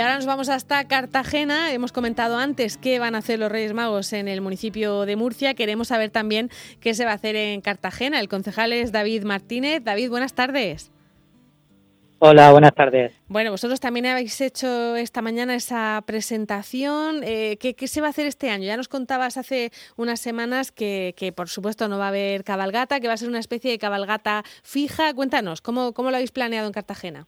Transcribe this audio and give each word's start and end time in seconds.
Y 0.00 0.02
ahora 0.02 0.16
nos 0.16 0.24
vamos 0.24 0.48
hasta 0.48 0.82
Cartagena. 0.88 1.74
Hemos 1.74 1.92
comentado 1.92 2.38
antes 2.38 2.78
qué 2.78 2.98
van 2.98 3.14
a 3.14 3.18
hacer 3.18 3.38
los 3.38 3.52
Reyes 3.52 3.74
Magos 3.74 4.14
en 4.14 4.28
el 4.28 4.40
municipio 4.40 5.04
de 5.04 5.14
Murcia. 5.14 5.52
Queremos 5.52 5.88
saber 5.88 6.08
también 6.08 6.48
qué 6.80 6.94
se 6.94 7.04
va 7.04 7.10
a 7.10 7.16
hacer 7.16 7.36
en 7.36 7.60
Cartagena. 7.60 8.18
El 8.18 8.26
concejal 8.26 8.72
es 8.72 8.92
David 8.92 9.24
Martínez. 9.24 9.84
David, 9.84 10.08
buenas 10.08 10.32
tardes. 10.32 10.90
Hola, 12.18 12.50
buenas 12.50 12.72
tardes. 12.74 13.12
Bueno, 13.28 13.50
vosotros 13.50 13.78
también 13.78 14.06
habéis 14.06 14.40
hecho 14.40 14.96
esta 14.96 15.20
mañana 15.20 15.54
esa 15.54 16.02
presentación. 16.06 17.20
Eh, 17.22 17.58
¿qué, 17.58 17.86
se 17.86 18.00
va 18.00 18.06
a 18.06 18.10
hacer 18.10 18.24
este 18.24 18.48
año? 18.48 18.64
Ya 18.64 18.78
nos 18.78 18.88
contabas 18.88 19.36
hace 19.36 19.70
unas 19.98 20.18
semanas 20.18 20.72
que, 20.72 21.34
por 21.36 21.50
supuesto 21.50 21.88
no 21.88 21.98
va 21.98 22.06
a 22.06 22.08
haber 22.08 22.42
cabalgata, 22.42 23.00
que 23.00 23.08
va 23.08 23.12
a 23.12 23.18
ser 23.18 23.28
una 23.28 23.38
especie 23.38 23.70
de 23.70 23.78
cabalgata 23.78 24.44
fija. 24.62 25.12
Cuéntanos, 25.12 25.60
¿cómo, 25.60 25.92
cómo 25.92 26.08
lo 26.08 26.16
habéis 26.16 26.32
planeado 26.32 26.68
en 26.68 26.72
Cartagena? 26.72 27.26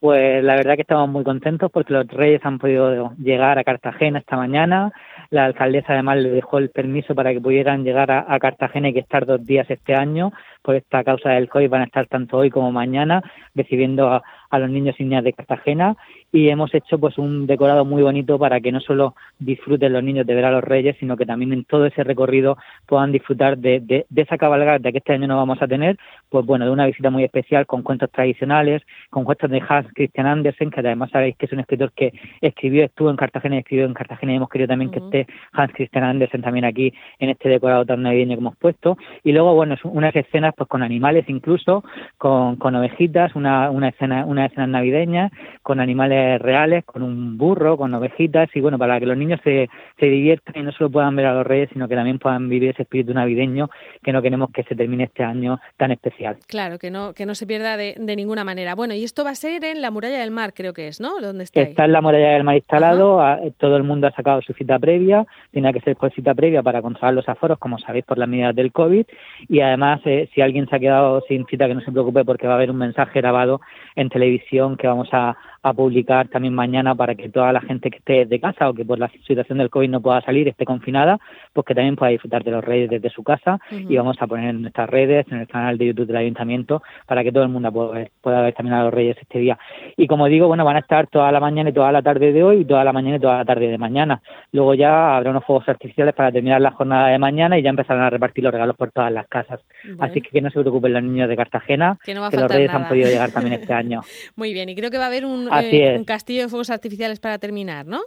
Pues 0.00 0.44
la 0.44 0.54
verdad 0.54 0.76
que 0.76 0.82
estamos 0.82 1.08
muy 1.08 1.24
contentos 1.24 1.72
porque 1.72 1.92
los 1.92 2.06
reyes 2.06 2.40
han 2.44 2.60
podido 2.60 3.12
llegar 3.16 3.58
a 3.58 3.64
Cartagena 3.64 4.20
esta 4.20 4.36
mañana. 4.36 4.92
La 5.30 5.44
alcaldesa 5.44 5.92
además 5.92 6.18
le 6.18 6.28
dejó 6.30 6.58
el 6.58 6.70
permiso 6.70 7.16
para 7.16 7.32
que 7.32 7.40
pudieran 7.40 7.82
llegar 7.82 8.12
a, 8.12 8.38
Cartagena 8.38 8.90
y 8.90 8.92
que 8.92 9.00
estar 9.00 9.26
dos 9.26 9.44
días 9.44 9.68
este 9.68 9.94
año 9.94 10.32
por 10.62 10.76
esta 10.76 11.02
causa 11.02 11.30
del 11.30 11.48
COVID 11.48 11.68
van 11.68 11.80
a 11.80 11.86
estar 11.86 12.06
tanto 12.06 12.36
hoy 12.36 12.48
como 12.48 12.70
mañana 12.70 13.22
recibiendo 13.56 14.06
a, 14.08 14.22
los 14.56 14.70
niños 14.70 14.96
y 14.98 15.04
niñas 15.04 15.24
de 15.24 15.34
Cartagena 15.34 15.96
y 16.32 16.48
hemos 16.48 16.74
hecho 16.74 16.98
pues 16.98 17.18
un 17.18 17.46
decorado 17.46 17.84
muy 17.84 18.02
bonito 18.02 18.38
para 18.38 18.60
que 18.60 18.72
no 18.72 18.80
solo 18.80 19.14
disfruten 19.38 19.92
los 19.92 20.02
niños 20.02 20.26
de 20.26 20.34
ver 20.34 20.44
a 20.44 20.50
los 20.50 20.64
reyes, 20.64 20.96
sino 21.00 21.16
que 21.16 21.26
también 21.26 21.52
en 21.52 21.64
todo 21.64 21.86
ese 21.86 22.04
recorrido 22.04 22.56
puedan 22.86 23.12
disfrutar 23.12 23.58
de, 23.58 23.80
de, 23.80 24.06
esa 24.16 24.36
cabalgata 24.36 24.92
que 24.92 24.98
este 24.98 25.12
año 25.12 25.26
no 25.26 25.36
vamos 25.36 25.60
a 25.62 25.68
tener, 25.68 25.96
pues 26.28 26.44
bueno, 26.44 26.64
de 26.64 26.70
una 26.70 26.86
visita 26.86 27.10
muy 27.10 27.24
especial 27.24 27.66
con 27.66 27.82
cuentos 27.82 28.10
tradicionales, 28.10 28.82
con 29.10 29.24
cuentos 29.24 29.50
de 29.50 29.62
Hans 29.66 29.88
Christian 29.94 30.26
Andersen, 30.26 30.70
que 30.70 30.80
además 30.80 31.10
sabéis 31.10 31.36
que 31.36 31.46
es 31.46 31.52
un 31.52 31.60
escritor 31.60 31.92
que 31.92 32.12
escribió, 32.40 32.84
estuvo 32.84 33.10
en 33.10 33.16
Cartagena 33.16 33.56
y 33.56 33.58
escribió 33.58 33.86
en 33.86 33.94
Cartagena 33.94 34.32
y 34.32 34.36
hemos 34.36 34.48
querido 34.48 34.68
también 34.68 34.90
que 34.90 34.98
esté 34.98 35.26
Hans 35.52 35.72
Christian 35.72 36.04
Andersen 36.04 36.42
también 36.42 36.64
aquí 36.64 36.92
en 37.18 37.30
este 37.30 37.48
decorado 37.48 37.84
tan 37.84 38.02
navideño 38.02 38.36
que 38.36 38.40
hemos 38.40 38.56
puesto. 38.56 38.98
Y 39.24 39.32
luego, 39.32 39.54
bueno, 39.54 39.76
unas 39.84 40.14
escenas 40.14 40.54
pues 40.56 40.68
con 40.68 40.82
animales 40.82 41.24
incluso, 41.28 41.84
con, 42.18 42.56
con 42.56 42.74
ovejitas, 42.74 43.34
una, 43.34 43.70
una 43.70 43.88
escena, 43.88 44.24
una 44.26 44.37
escena 44.46 44.66
navideña, 44.66 45.30
con 45.62 45.80
animales 45.80 46.40
reales, 46.40 46.84
con 46.84 47.02
un 47.02 47.38
burro, 47.38 47.76
con 47.76 47.92
ovejitas, 47.94 48.48
y 48.54 48.60
bueno, 48.60 48.78
para 48.78 48.98
que 48.98 49.06
los 49.06 49.16
niños 49.16 49.40
se, 49.44 49.68
se 49.98 50.06
diviertan 50.06 50.54
y 50.56 50.62
no 50.62 50.72
solo 50.72 50.90
puedan 50.90 51.16
ver 51.16 51.26
a 51.26 51.34
los 51.34 51.46
reyes, 51.46 51.70
sino 51.72 51.88
que 51.88 51.94
también 51.94 52.18
puedan 52.18 52.48
vivir 52.48 52.70
ese 52.70 52.82
espíritu 52.82 53.14
navideño 53.14 53.70
que 54.02 54.12
no 54.12 54.22
queremos 54.22 54.50
que 54.52 54.62
se 54.64 54.74
termine 54.74 55.04
este 55.04 55.24
año 55.24 55.60
tan 55.76 55.90
especial. 55.90 56.36
Claro, 56.46 56.78
que 56.78 56.90
no, 56.90 57.12
que 57.14 57.26
no 57.26 57.34
se 57.34 57.46
pierda 57.46 57.76
de, 57.76 57.94
de 57.98 58.16
ninguna 58.16 58.44
manera. 58.44 58.74
Bueno, 58.74 58.94
y 58.94 59.04
esto 59.04 59.24
va 59.24 59.30
a 59.30 59.34
ser 59.34 59.64
en 59.64 59.82
la 59.82 59.90
muralla 59.90 60.18
del 60.18 60.30
mar, 60.30 60.52
creo 60.54 60.72
que 60.72 60.88
es, 60.88 61.00
¿no? 61.00 61.20
¿Dónde 61.20 61.44
está? 61.44 61.60
Está 61.60 61.84
en 61.84 61.92
la 61.92 62.00
muralla 62.00 62.30
del 62.30 62.44
mar 62.44 62.56
instalado, 62.56 63.20
todo 63.58 63.76
el 63.76 63.82
mundo 63.82 64.06
ha 64.06 64.12
sacado 64.12 64.42
su 64.42 64.52
cita 64.52 64.78
previa, 64.78 65.26
tiene 65.50 65.72
que 65.72 65.80
ser 65.80 65.96
por 65.96 66.12
cita 66.12 66.34
previa 66.34 66.62
para 66.62 66.82
controlar 66.82 67.14
los 67.14 67.28
aforos, 67.28 67.58
como 67.58 67.78
sabéis, 67.78 68.04
por 68.04 68.18
las 68.18 68.28
medidas 68.28 68.54
del 68.54 68.72
COVID, 68.72 69.06
y 69.48 69.60
además, 69.60 70.00
eh, 70.04 70.28
si 70.34 70.40
alguien 70.40 70.68
se 70.68 70.76
ha 70.76 70.78
quedado 70.78 71.22
sin 71.28 71.46
cita, 71.46 71.66
que 71.66 71.74
no 71.74 71.80
se 71.80 71.92
preocupe 71.92 72.24
porque 72.24 72.46
va 72.46 72.54
a 72.54 72.56
haber 72.56 72.70
un 72.70 72.78
mensaje 72.78 73.20
grabado 73.20 73.60
en 73.96 74.08
televisión 74.08 74.27
que 74.76 74.86
vamos 74.86 75.08
a, 75.12 75.36
a 75.68 75.74
publicar 75.74 76.28
también 76.28 76.54
mañana 76.54 76.94
para 76.94 77.14
que 77.14 77.28
toda 77.28 77.52
la 77.52 77.60
gente 77.60 77.90
que 77.90 77.98
esté 77.98 78.26
de 78.26 78.40
casa 78.40 78.68
o 78.68 78.74
que 78.74 78.84
por 78.84 78.98
la 78.98 79.10
situación 79.26 79.58
del 79.58 79.70
COVID 79.70 79.90
no 79.90 80.00
pueda 80.00 80.20
salir, 80.22 80.48
esté 80.48 80.64
confinada, 80.64 81.18
pues 81.52 81.66
que 81.66 81.74
también 81.74 81.96
pueda 81.96 82.12
disfrutar 82.12 82.44
de 82.44 82.50
los 82.50 82.64
reyes 82.64 82.88
desde 82.88 83.10
su 83.10 83.22
casa 83.22 83.58
y 83.70 83.96
vamos 83.96 84.16
a 84.20 84.26
poner 84.26 84.50
en 84.50 84.62
nuestras 84.62 84.88
redes, 84.88 85.26
en 85.30 85.38
el 85.38 85.48
canal 85.48 85.76
de 85.76 85.86
YouTube 85.86 86.06
del 86.06 86.16
Ayuntamiento, 86.16 86.82
para 87.06 87.22
que 87.22 87.32
todo 87.32 87.42
el 87.42 87.48
mundo 87.48 87.72
pueda 87.72 87.90
ver, 87.90 88.10
pueda 88.20 88.40
ver 88.42 88.54
también 88.54 88.74
a 88.74 88.84
los 88.84 88.94
reyes 88.94 89.16
este 89.20 89.38
día. 89.38 89.58
Y 89.96 90.06
como 90.06 90.26
digo, 90.26 90.46
bueno, 90.46 90.64
van 90.64 90.76
a 90.76 90.80
estar 90.80 91.08
toda 91.08 91.30
la 91.32 91.40
mañana 91.40 91.70
y 91.70 91.72
toda 91.72 91.92
la 91.92 92.02
tarde 92.02 92.32
de 92.32 92.42
hoy 92.42 92.60
y 92.60 92.64
toda 92.64 92.84
la 92.84 92.92
mañana 92.92 93.16
y 93.16 93.20
toda 93.20 93.38
la 93.38 93.44
tarde 93.44 93.68
de 93.68 93.78
mañana. 93.78 94.22
Luego 94.52 94.74
ya 94.74 95.16
habrá 95.16 95.30
unos 95.30 95.44
fuegos 95.44 95.68
artificiales 95.68 96.14
para 96.14 96.32
terminar 96.32 96.60
la 96.60 96.70
jornada 96.70 97.08
de 97.08 97.18
mañana 97.18 97.58
y 97.58 97.62
ya 97.62 97.70
empezarán 97.70 98.04
a 98.04 98.10
repartir 98.10 98.44
los 98.44 98.52
regalos 98.52 98.76
por 98.76 98.92
todas 98.92 99.12
las 99.12 99.26
casas. 99.28 99.60
Así 99.98 100.20
que 100.20 100.28
que 100.30 100.40
no 100.42 100.50
se 100.50 100.60
preocupen 100.60 100.92
los 100.92 101.02
niños 101.02 101.28
de 101.28 101.36
Cartagena, 101.36 101.98
que, 102.04 102.14
los 102.14 102.32
reyes 102.32 102.70
han 102.70 102.88
podido 102.88 103.08
llegar 103.08 103.30
también 103.32 103.60
este 103.60 103.72
año. 103.72 104.02
Muy 104.36 104.52
bien, 104.52 104.68
y 104.68 104.74
creo 104.74 104.90
que 104.90 104.98
va 104.98 105.04
a 105.04 105.08
haber 105.08 105.24
un, 105.24 105.48
un 105.60 106.04
castillo 106.04 106.42
de 106.42 106.48
fuegos 106.48 106.70
artificiales 106.70 107.20
para 107.20 107.38
terminar, 107.38 107.86
¿no? 107.86 108.00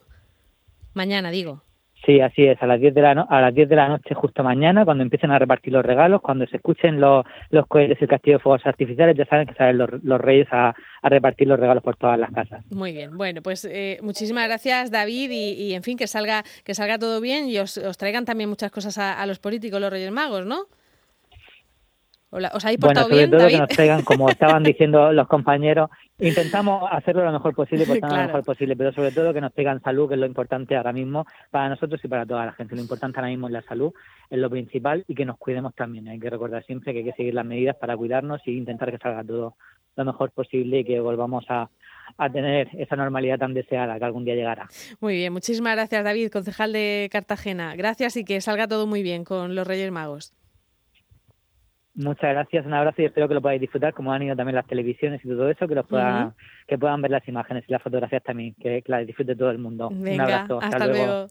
Mañana, 0.94 1.32
digo. 1.32 1.64
Sí, 2.06 2.20
así 2.20 2.44
es, 2.46 2.62
a 2.64 2.66
las 2.66 2.82
10 2.82 2.96
de 2.96 3.02
la, 3.02 3.12
a 3.12 3.42
las 3.42 3.54
10 3.54 3.70
de 3.70 3.76
la 3.76 3.88
noche 3.88 4.16
justo 4.16 4.44
mañana, 4.44 4.86
cuando 4.86 5.04
empiecen 5.04 5.30
a 5.30 5.38
repartir 5.38 5.72
los 5.72 5.86
regalos, 5.86 6.22
cuando 6.22 6.48
se 6.48 6.58
escuchen 6.58 7.00
los, 7.00 7.24
los 7.52 7.68
cohetes 7.68 8.00
y 8.02 8.06
el 8.06 8.10
castillo 8.10 8.38
de 8.38 8.44
fuegos 8.44 8.66
artificiales, 8.66 9.16
ya 9.16 9.26
saben 9.26 9.46
que 9.46 9.54
salen 9.54 9.78
los, 9.78 9.90
los 10.04 10.20
reyes 10.20 10.48
a, 10.52 10.74
a, 11.02 11.10
repartir 11.10 11.48
los 11.48 11.60
regalos 11.60 11.84
por 11.84 11.98
todas 11.98 12.18
las 12.18 12.32
casas. 12.32 12.66
Muy 12.72 12.92
bien, 12.92 13.16
bueno, 13.16 13.44
pues 13.44 13.66
eh, 13.66 14.00
muchísimas 14.02 14.48
gracias 14.48 14.90
David 14.90 15.30
y, 15.30 15.52
y, 15.52 15.74
en 15.76 15.84
fin, 15.84 15.96
que 15.96 16.08
salga, 16.08 16.44
que 16.64 16.74
salga 16.74 16.98
todo 16.98 17.22
bien 17.22 17.48
y 17.48 17.60
os, 17.60 17.78
os 17.78 17.98
traigan 17.98 18.26
también 18.26 18.50
muchas 18.50 18.72
cosas 18.72 18.98
a, 18.98 19.22
a 19.22 19.26
los 19.28 19.38
políticos, 19.38 19.80
los 19.80 19.92
Reyes 19.92 20.12
Magos, 20.12 20.48
¿no? 20.48 20.66
¿Os 22.32 22.64
habéis 22.64 22.80
portado 22.80 23.10
bueno, 23.10 23.28
sobre 23.28 23.38
todo 23.38 23.48
que 23.50 23.58
nos 23.58 23.70
traigan, 23.70 24.02
como 24.04 24.30
estaban 24.32 24.64
diciendo 24.64 25.12
los 25.12 25.28
compañeros, 25.28 25.90
intentamos 26.22 26.84
hacerlo 26.92 27.26
lo 27.26 27.32
mejor 27.32 27.56
posible, 27.56 27.86
pues, 27.86 28.02
lo 28.02 28.08
mejor 28.10 28.44
posible, 28.44 28.76
pero 28.76 28.94
sobre 28.94 29.12
todo 29.12 29.34
que 29.34 29.42
nos 29.42 29.54
traigan 29.54 29.82
salud, 29.82 30.08
que 30.08 30.16
es 30.16 30.20
lo 30.20 30.26
importante 30.26 30.76
ahora 30.76 30.94
mismo 30.94 31.26
para 31.50 31.70
nosotros 31.70 32.00
y 32.04 32.08
para 32.08 32.26
toda 32.26 32.46
la 32.46 32.54
gente. 32.54 32.76
Lo 32.76 32.82
importante 32.82 33.20
ahora 33.20 33.30
mismo 33.30 33.48
es 33.48 33.54
la 33.54 33.62
salud, 33.64 33.94
es 34.30 34.40
lo 34.40 34.50
principal 34.50 35.04
y 35.08 35.16
que 35.16 35.26
nos 35.26 35.38
cuidemos 35.38 35.76
también. 35.76 36.08
Hay 36.08 36.20
que 36.20 36.30
recordar 36.30 36.64
siempre 36.66 36.94
que 36.94 37.00
hay 37.00 37.06
que 37.06 37.14
seguir 37.14 37.34
las 37.34 37.46
medidas 37.46 37.76
para 37.76 37.98
cuidarnos 37.98 38.42
y 38.46 38.52
intentar 38.52 38.92
que 38.92 38.98
salga 38.98 39.24
todo 39.24 39.56
lo 39.96 40.06
mejor 40.06 40.32
posible 40.32 40.80
y 40.80 40.84
que 40.86 41.00
volvamos 41.00 41.46
a, 41.50 41.70
a 42.18 42.30
tener 42.30 42.70
esa 42.74 42.96
normalidad 42.96 43.40
tan 43.40 43.54
deseada 43.54 43.98
que 43.98 44.06
algún 44.06 44.26
día 44.26 44.36
llegará. 44.36 44.68
Muy 45.00 45.16
bien, 45.16 45.34
muchísimas 45.34 45.76
gracias 45.76 46.04
David, 46.04 46.30
concejal 46.32 46.74
de 46.74 47.10
Cartagena. 47.12 47.76
Gracias 47.76 48.16
y 48.18 48.24
que 48.24 48.42
salga 48.42 48.68
todo 48.68 48.88
muy 48.88 49.04
bien 49.04 49.24
con 49.24 49.56
los 49.56 49.68
Reyes 49.68 49.92
Magos. 49.92 50.34
Muchas 51.94 52.32
gracias, 52.32 52.66
un 52.66 52.74
abrazo 52.74 53.02
y 53.02 53.06
espero 53.06 53.28
que 53.28 53.34
lo 53.34 53.42
podáis 53.42 53.60
disfrutar, 53.60 53.94
como 53.94 54.14
han 54.14 54.24
ido 54.24 54.36
también 54.36 54.56
las 54.56 54.66
televisiones 54.66 55.20
y 55.26 55.28
todo 55.28 55.50
eso, 55.50 55.68
que 55.68 55.76
los 55.76 55.86
puedan, 55.86 56.34
que 56.66 56.78
puedan 56.78 57.02
ver 57.02 57.12
las 57.12 57.28
imágenes 57.28 57.66
y 57.68 57.72
las 57.72 57.82
fotografías 57.82 58.24
también, 58.24 58.56
que, 58.56 58.82
que 58.82 58.92
las 58.92 59.06
disfrute 59.06 59.36
todo 59.36 59.52
el 59.52 59.58
mundo. 59.58 59.90
un 59.90 60.22
abrazo, 60.22 60.60
hasta, 60.62 60.88
luego. 60.88 61.28